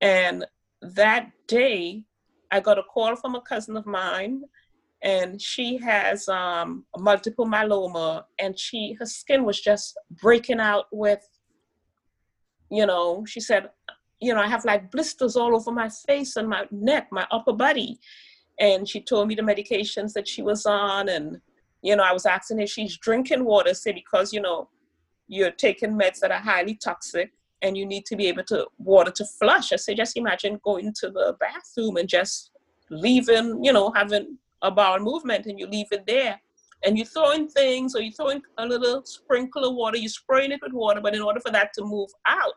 [0.01, 0.45] And
[0.83, 2.05] that day,
[2.51, 4.43] I got a call from a cousin of mine
[5.05, 11.29] and she has um, multiple myeloma and she her skin was just breaking out with
[12.71, 13.69] you know she said
[14.21, 17.53] you know i have like blisters all over my face and my neck my upper
[17.53, 18.01] body.
[18.61, 21.41] And she told me the medications that she was on and
[21.83, 24.69] you know i was asking if she's drinking water say because you know
[25.27, 29.11] you're taking meds that are highly toxic and you need to be able to water
[29.11, 29.73] to flush.
[29.73, 32.51] I say just imagine going to the bathroom and just
[32.91, 36.41] leaving you know having a bowel movement and you leave it there
[36.85, 40.09] and you throw in things or you throw in a little sprinkle of water, you
[40.09, 42.55] spraying it with water, but in order for that to move out,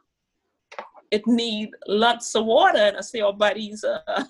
[1.11, 2.79] it need lots of water.
[2.79, 4.23] And I say oh, our bodies are uh,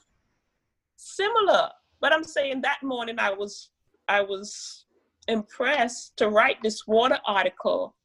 [0.95, 1.69] similar.
[1.99, 3.69] But I'm saying that morning I was
[4.07, 4.85] I was
[5.27, 7.95] impressed to write this water article.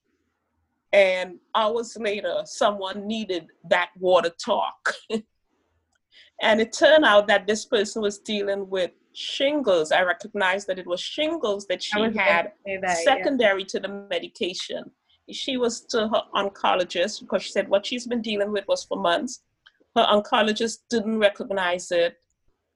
[0.94, 4.94] And hours later, someone needed that water talk.
[6.42, 9.92] and it turned out that this person was dealing with shingles.
[9.92, 12.52] I recognized that it was shingles that she had
[12.82, 13.66] that, secondary yeah.
[13.68, 14.90] to the medication.
[15.30, 18.98] She was to her oncologist because she said what she's been dealing with was for
[18.98, 19.42] months.
[19.94, 22.16] Her oncologist didn't recognize it.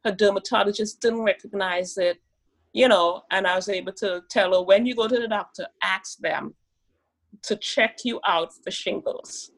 [0.05, 2.23] Her dermatologist didn't recognize it.
[2.73, 5.67] You know, and I was able to tell her when you go to the doctor,
[5.83, 6.55] ask them
[7.43, 9.51] to check you out for shingles.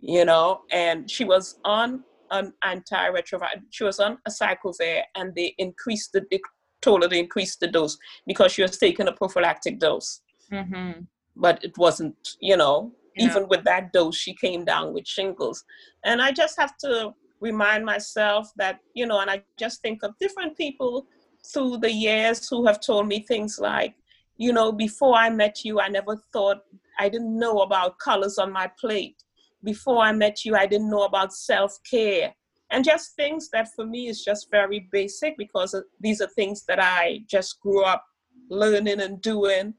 [0.00, 3.62] You know, and she was on an antiretroviral.
[3.70, 6.40] She was on acyclovir, and they increased the, they
[6.80, 10.20] told her to increase the dose because she was taking a prophylactic dose.
[10.52, 11.02] Mm-hmm.
[11.36, 13.26] But it wasn't, you know, yeah.
[13.26, 15.64] even with that dose, she came down with shingles.
[16.04, 20.18] And I just have to remind myself that, you know, and I just think of
[20.18, 21.06] different people
[21.52, 23.94] through the years who have told me things like,
[24.36, 26.62] you know, before I met you, I never thought,
[26.98, 29.22] I didn't know about colors on my plate.
[29.62, 32.34] Before I met you, I didn't know about self care.
[32.70, 36.78] And just things that for me is just very basic because these are things that
[36.80, 38.04] I just grew up
[38.48, 39.74] learning and doing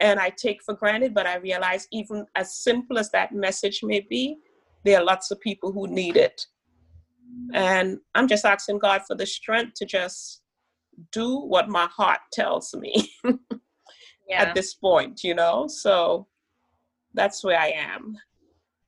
[0.00, 4.00] and I take for granted, but I realize even as simple as that message may
[4.00, 4.38] be,
[4.84, 6.46] there are lots of people who need it.
[7.52, 10.42] And I'm just asking God for the strength to just
[11.12, 13.12] do what my heart tells me
[14.28, 14.42] yeah.
[14.42, 15.66] at this point, you know?
[15.68, 16.26] So
[17.12, 18.16] that's where I am.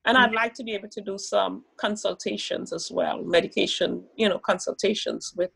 [0.04, 0.20] And mm.
[0.20, 5.32] I'd like to be able to do some consultations as well, medication, you know, consultations
[5.36, 5.50] with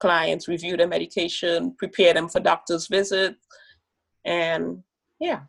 [0.00, 3.36] clients, review their medication, prepare them for doctor's visits,
[4.24, 4.82] and
[5.20, 5.40] yeah,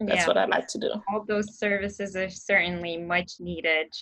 [0.00, 0.26] that's yeah.
[0.26, 0.90] what I'd like to do.
[1.10, 3.94] All those services are certainly much needed,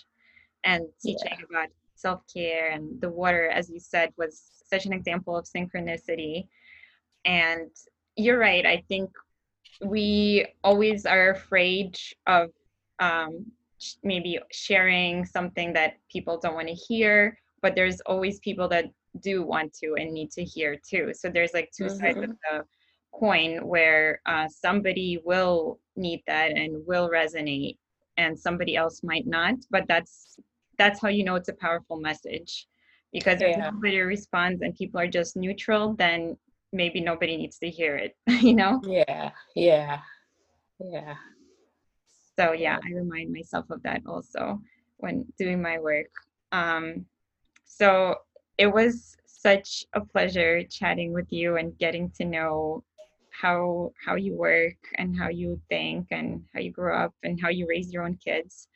[0.64, 1.44] and teaching yeah.
[1.48, 6.48] about self care and the water, as you said, was such an example of synchronicity.
[7.24, 7.70] And
[8.16, 8.64] you're right.
[8.64, 9.10] I think
[9.84, 12.50] we always are afraid of
[13.00, 13.46] um,
[14.04, 18.86] maybe sharing something that people don't want to hear, but there's always people that
[19.22, 21.12] do want to and need to hear too.
[21.14, 21.96] So there's like 2 mm-hmm.
[21.96, 22.58] sides of mm-hmm.
[22.58, 22.64] the
[23.12, 27.76] coin where uh, somebody will need that and will resonate
[28.16, 30.38] and somebody else might not but that's
[30.78, 32.66] that's how you know it's a powerful message
[33.12, 33.70] because if yeah.
[33.70, 36.36] nobody responds and people are just neutral then
[36.72, 40.00] maybe nobody needs to hear it you know yeah yeah
[40.80, 41.14] yeah
[42.40, 44.60] so yeah i remind myself of that also
[44.98, 46.10] when doing my work
[46.52, 47.04] um
[47.64, 48.14] so
[48.58, 52.82] it was such a pleasure chatting with you and getting to know
[53.30, 57.48] how how you work and how you think and how you grew up and how
[57.48, 58.68] you raise your own kids.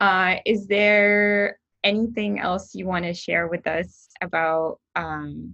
[0.00, 5.52] Uh, is there anything else you want to share with us about um,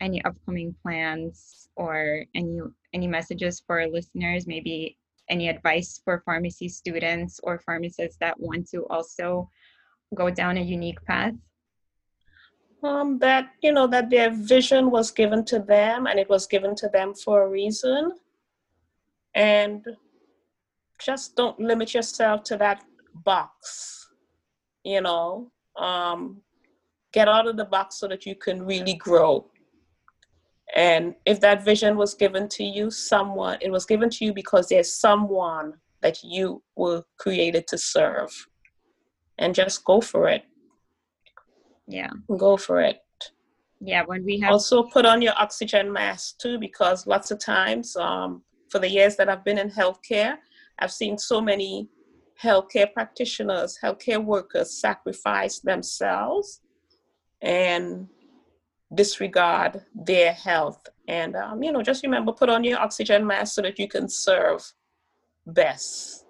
[0.00, 2.60] any upcoming plans or any
[2.92, 4.46] any messages for our listeners?
[4.46, 4.96] Maybe
[5.28, 9.48] any advice for pharmacy students or pharmacists that want to also
[10.14, 11.34] go down a unique path?
[12.82, 16.74] um, that you know that their vision was given to them and it was given
[16.76, 18.12] to them for a reason.
[19.34, 19.84] And
[20.98, 22.84] just don't limit yourself to that
[23.24, 23.96] box
[24.86, 25.50] you know?
[25.76, 26.40] Um,
[27.12, 29.46] get out of the box so that you can really grow
[30.74, 34.68] and if that vision was given to you someone it was given to you because
[34.68, 38.30] there's someone that you were created to serve.
[39.38, 40.44] And just go for it.
[41.86, 42.10] Yeah.
[42.38, 42.98] Go for it.
[43.80, 47.94] Yeah when we have also put on your oxygen mask too because lots of times
[47.96, 50.36] um, for the years that i've been in healthcare
[50.78, 51.88] i've seen so many
[52.42, 56.60] healthcare practitioners healthcare workers sacrifice themselves.
[57.42, 58.08] And
[58.94, 63.62] disregard their health and um, you know just remember put on your oxygen mask so
[63.62, 64.72] that you can serve
[65.46, 66.26] best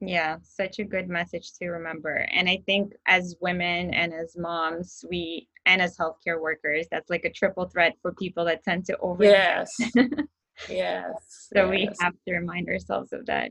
[0.00, 2.26] yeah, such a good message to remember.
[2.32, 7.24] And I think as women and as moms, we and as healthcare workers, that's like
[7.24, 9.24] a triple threat for people that tend to over.
[9.24, 9.70] Yes.
[10.68, 11.48] yes.
[11.52, 11.70] So yes.
[11.70, 13.50] we have to remind ourselves of that.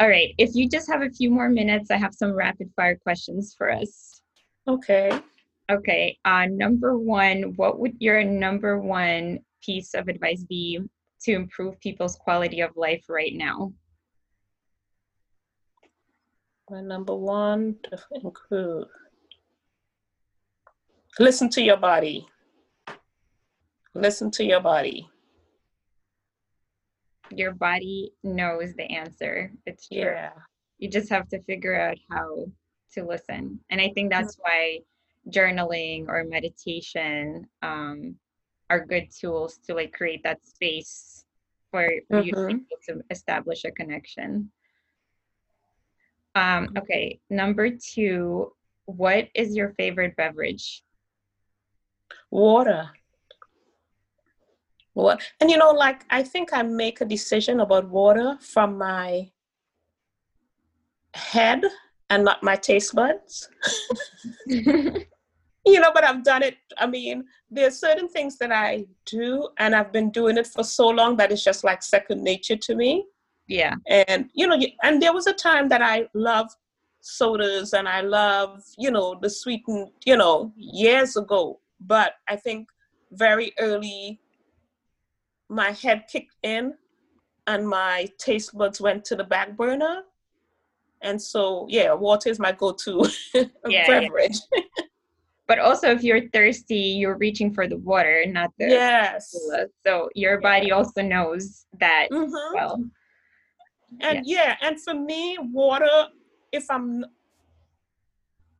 [0.00, 0.34] All right.
[0.38, 3.70] If you just have a few more minutes, I have some rapid fire questions for
[3.70, 4.22] us.
[4.66, 5.20] Okay.
[5.70, 6.18] Okay.
[6.24, 10.80] Uh, number one, what would your number one piece of advice be
[11.22, 13.72] to improve people's quality of life right now?
[16.68, 18.86] My number one to include
[21.18, 22.26] listen to your body.
[23.94, 25.08] Listen to your body.
[27.30, 29.52] Your body knows the answer.
[29.66, 29.98] It's true.
[29.98, 30.30] Yeah.
[30.78, 32.46] You just have to figure out how
[32.94, 33.60] to listen.
[33.70, 34.80] And I think that's why
[35.30, 38.16] journaling or meditation um,
[38.68, 41.24] are good tools to like create that space
[41.70, 42.26] for mm-hmm.
[42.26, 43.00] you to, mm-hmm.
[43.10, 44.50] establish a connection.
[46.34, 48.52] Um, okay, number two,
[48.84, 50.82] what is your favorite beverage?
[52.30, 52.90] Water.
[54.94, 55.22] What?
[55.40, 59.30] And you know, like I think I make a decision about water from my
[61.14, 61.62] head
[62.08, 63.48] and not my taste buds.
[65.72, 66.56] you know, but I've done it.
[66.78, 70.88] I mean, there's certain things that I do, and I've been doing it for so
[70.88, 73.06] long that it's just like second nature to me.
[73.48, 73.74] Yeah.
[73.88, 76.52] And you know, and there was a time that I loved
[77.00, 81.60] sodas and I love, you know, the sweetened, you know, years ago.
[81.80, 82.68] But I think
[83.12, 84.20] very early
[85.48, 86.74] my head kicked in
[87.46, 90.02] and my taste buds went to the back burner.
[91.02, 93.08] And so, yeah, water is my go-to
[93.66, 94.38] yeah, beverage.
[94.54, 94.62] Yeah.
[95.50, 99.34] but also, if you're thirsty, you're reaching for the water, not the yes.
[99.84, 100.74] So your body yeah.
[100.74, 102.54] also knows that mm-hmm.
[102.54, 102.84] well.
[104.00, 106.06] And yeah, and for me, water.
[106.52, 107.04] If I'm,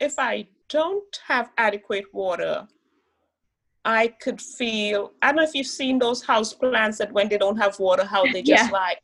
[0.00, 2.66] if I don't have adequate water,
[3.84, 5.12] I could feel.
[5.22, 8.04] I don't know if you've seen those house plants that when they don't have water,
[8.04, 8.68] how they just yeah.
[8.72, 8.98] like.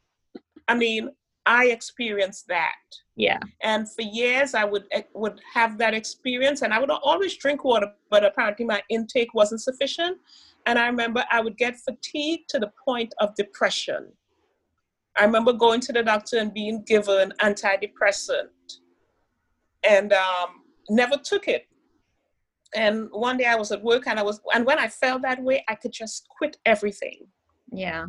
[0.66, 1.10] I mean,
[1.46, 2.74] I experienced that.
[3.14, 3.38] Yeah.
[3.62, 7.64] And for years, I would eh, would have that experience, and I would always drink
[7.64, 10.18] water, but apparently my intake wasn't sufficient.
[10.66, 14.08] And I remember I would get fatigued to the point of depression.
[15.16, 18.50] I remember going to the doctor and being given antidepressant,
[19.88, 21.66] and um, never took it
[22.74, 25.42] and one day I was at work and I was and when I felt that
[25.42, 27.26] way, I could just quit everything.
[27.72, 28.06] Yeah.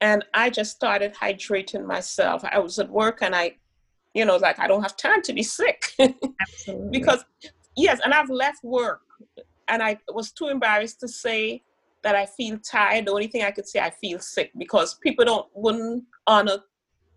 [0.00, 2.42] And I just started hydrating myself.
[2.44, 3.56] I was at work and I,
[4.14, 5.92] you know, like I don't have time to be sick.
[6.40, 6.88] Absolutely.
[6.90, 7.24] because
[7.76, 9.02] yes, and I've left work
[9.68, 11.62] and I was too embarrassed to say
[12.02, 13.06] that I feel tired.
[13.06, 16.58] The only thing I could say I feel sick because people don't wouldn't honor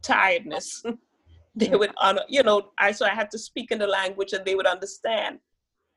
[0.02, 0.84] tiredness.
[1.56, 4.44] they would honor, you know, I so I had to speak in the language and
[4.44, 5.40] they would understand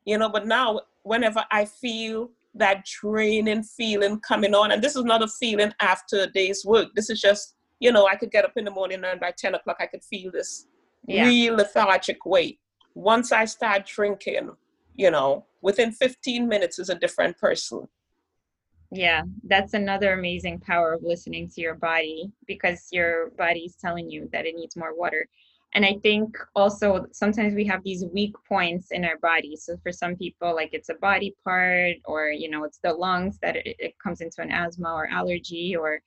[0.07, 4.73] you know but now whenever i feel that draining feeling coming on.
[4.73, 6.89] And this is not a feeling after a day's work.
[6.95, 9.55] This is just you know i could get up in the morning and by 10
[9.55, 10.67] o'clock i could feel this
[11.07, 11.27] yeah.
[11.27, 12.59] real lethargic weight.
[12.95, 14.51] Once i start drinking
[14.95, 17.87] you know within 15 minutes is a different person.
[18.91, 24.11] Yeah that's another amazing power of listening to your body because your body is telling
[24.11, 25.29] you that it needs more water
[25.77, 29.93] and i think also sometimes we have these weak points in our body so for
[29.93, 33.77] some people like it's a body part or you know it's the lungs that it,
[33.79, 36.01] it comes into an asthma or allergy or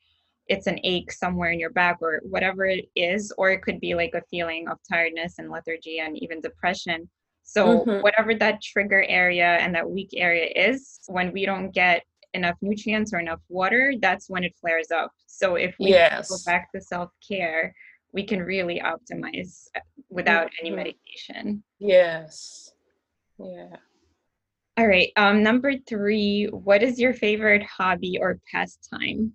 [0.48, 3.94] it's an ache somewhere in your back or whatever it is or it could be
[3.94, 7.08] like a feeling of tiredness and lethargy and even depression
[7.44, 8.02] so mm-hmm.
[8.02, 12.04] whatever that trigger area and that weak area is when we don't get
[12.34, 16.30] enough nutrients or enough water that's when it flares up so if we yes.
[16.30, 17.74] go back to self-care
[18.14, 19.80] we can really optimize uh,
[20.10, 20.66] without mm-hmm.
[20.66, 21.64] any medication.
[21.80, 22.74] Yes.
[23.38, 23.76] Yeah.
[24.78, 25.12] All right.
[25.18, 29.34] Um, number three, what is your favorite hobby or pastime?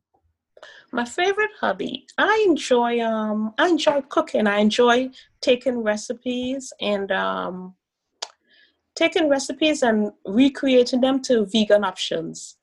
[0.91, 2.07] My favorite hobby.
[2.17, 4.47] I enjoy um I enjoy cooking.
[4.47, 5.11] I enjoy
[5.41, 7.75] taking recipes and um
[8.95, 12.57] taking recipes and recreating them to vegan options.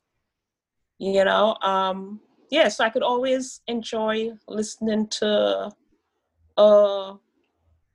[0.97, 5.71] You know, um yeah, so I could always enjoy listening to
[6.57, 7.13] uh,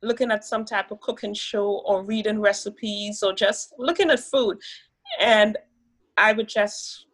[0.02, 4.58] looking at some type of cooking show or reading recipes or just looking at food.
[5.20, 5.56] And
[6.16, 7.06] I would just,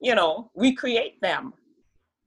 [0.00, 1.54] you know, recreate them.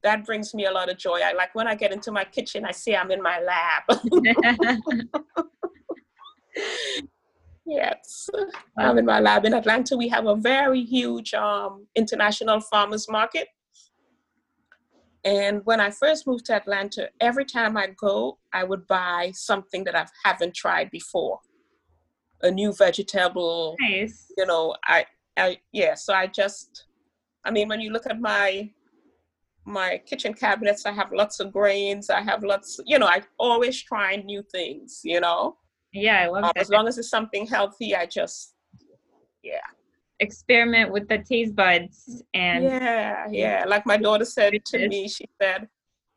[0.04, 1.20] That brings me a lot of joy.
[1.24, 3.84] I like when I get into my kitchen, I see I'm in my lab.
[7.66, 8.30] yes,
[8.78, 9.46] I'm in my lab.
[9.46, 13.48] In Atlanta, we have a very huge um, international farmers market
[15.26, 19.84] and when I first moved to Atlanta, every time I go, I would buy something
[19.86, 21.40] that I haven't tried before.
[22.42, 23.76] A new vegetable.
[23.80, 24.26] Nice.
[24.38, 25.06] You know, I,
[25.38, 26.88] I yeah, so I just
[27.46, 28.70] I mean when you look at my
[29.66, 33.82] my kitchen cabinets, I have lots of grains, I have lots you know, I always
[33.82, 35.56] try new things, you know.
[35.94, 36.62] Yeah, I love um, that.
[36.62, 38.56] As long as it's something healthy, I just
[39.42, 39.62] yeah
[40.24, 43.64] experiment with the taste buds and yeah yeah.
[43.68, 45.68] like my daughter said to me she said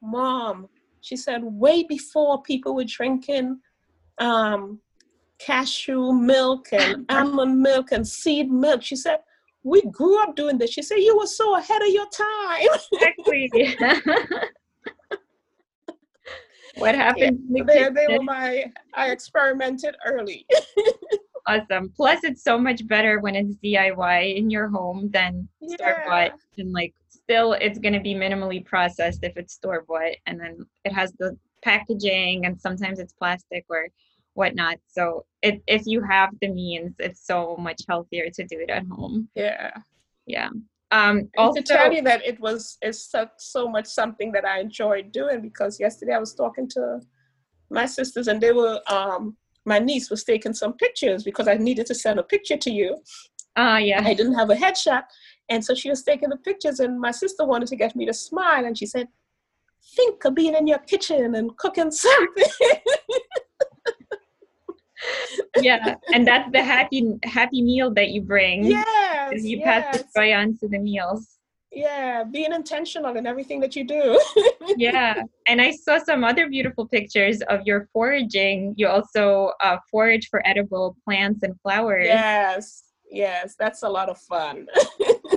[0.00, 0.68] mom
[1.00, 3.58] she said way before people were drinking
[4.18, 4.80] um,
[5.38, 9.18] cashew milk and almond milk and seed milk she said
[9.66, 10.70] we grew up doing this.
[10.70, 12.68] She said you were so ahead of your time.
[12.92, 13.76] Exactly.
[16.76, 20.46] What happened yeah, they, they were my i experimented early
[21.46, 21.92] awesome.
[21.96, 25.76] Plus, it's so much better when it's DIY in your home than yeah.
[25.76, 26.32] store bought.
[26.58, 30.66] And like, still, it's going to be minimally processed if it's store bought, and then
[30.84, 33.88] it has the packaging, and sometimes it's plastic or
[34.34, 34.78] whatnot.
[34.86, 38.86] So, it, if you have the means, it's so much healthier to do it at
[38.86, 39.28] home.
[39.34, 39.72] Yeah.
[40.26, 40.50] Yeah.
[40.92, 44.60] Um, also, to tell you that it was it's so, so much something that I
[44.60, 47.00] enjoyed doing because yesterday I was talking to
[47.70, 49.36] my sisters and they were um,
[49.66, 52.96] my niece was taking some pictures because I needed to send a picture to you.
[53.56, 54.02] Ah, uh, yeah.
[54.04, 55.02] I didn't have a headshot.
[55.48, 58.14] And so she was taking the pictures, and my sister wanted to get me to
[58.14, 58.64] smile.
[58.64, 59.08] And she said,
[59.94, 62.44] Think of being in your kitchen and cooking something.
[65.60, 68.64] yeah, and that's the happy happy meal that you bring.
[68.64, 69.44] Yes.
[69.44, 69.66] You yes.
[69.66, 71.35] pass the joy on to the meals.
[71.76, 74.18] Yeah, being intentional in everything that you do.
[74.78, 78.72] yeah, and I saw some other beautiful pictures of your foraging.
[78.78, 82.06] You also uh, forage for edible plants and flowers.
[82.06, 84.66] Yes, yes, that's a lot of fun.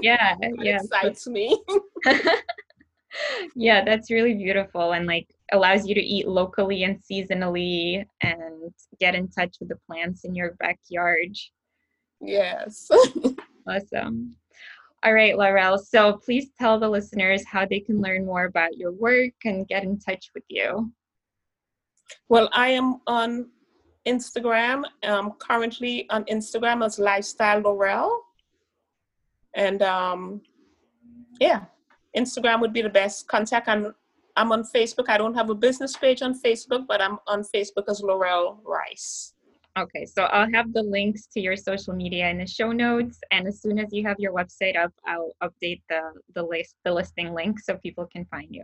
[0.01, 1.61] Yeah, yeah, excites me.
[3.55, 8.71] yeah, that's really beautiful and like allows you to eat locally and seasonally and
[9.01, 11.35] get in touch with the plants in your backyard.
[12.21, 12.87] Yes.
[13.67, 14.37] awesome.
[15.03, 15.77] All right, Laurel.
[15.77, 19.83] So please tell the listeners how they can learn more about your work and get
[19.83, 20.91] in touch with you.
[22.27, 23.49] Well, I am on
[24.05, 24.83] Instagram.
[25.03, 28.23] I'm currently on Instagram as Lifestyle Laurel.
[29.55, 30.41] And um,
[31.39, 31.65] yeah,
[32.17, 33.69] Instagram would be the best contact.
[33.69, 33.93] And
[34.35, 35.09] I'm on Facebook.
[35.09, 39.33] I don't have a business page on Facebook, but I'm on Facebook as Laurel Ryce.
[39.79, 43.47] Okay, so I'll have the links to your social media in the show notes, and
[43.47, 46.01] as soon as you have your website up, I'll update the
[46.35, 48.63] the list the listing link so people can find you.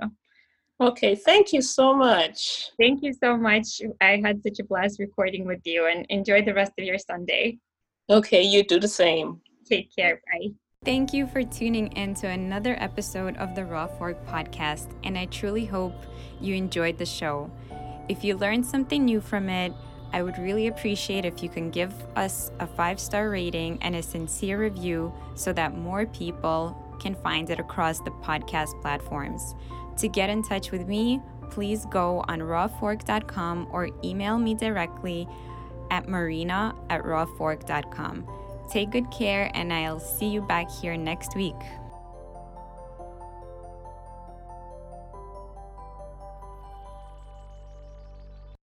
[0.81, 2.71] Okay, thank you so much.
[2.77, 3.81] Thank you so much.
[4.01, 7.59] I had such a blast recording with you, and enjoy the rest of your Sunday.
[8.09, 9.39] Okay, you do the same.
[9.65, 10.19] Take care.
[10.27, 10.49] Bye.
[10.83, 15.27] Thank you for tuning in to another episode of the Raw Fork podcast, and I
[15.27, 15.95] truly hope
[16.41, 17.49] you enjoyed the show.
[18.09, 19.71] If you learned something new from it,
[20.15, 24.01] I would really appreciate if you can give us a five star rating and a
[24.01, 29.55] sincere review so that more people can find it across the podcast platforms.
[29.97, 31.19] To get in touch with me,
[31.51, 35.27] please go on rawfork.com or email me directly
[35.91, 38.25] at marina at rawfork.com.
[38.71, 41.55] Take good care, and I'll see you back here next week.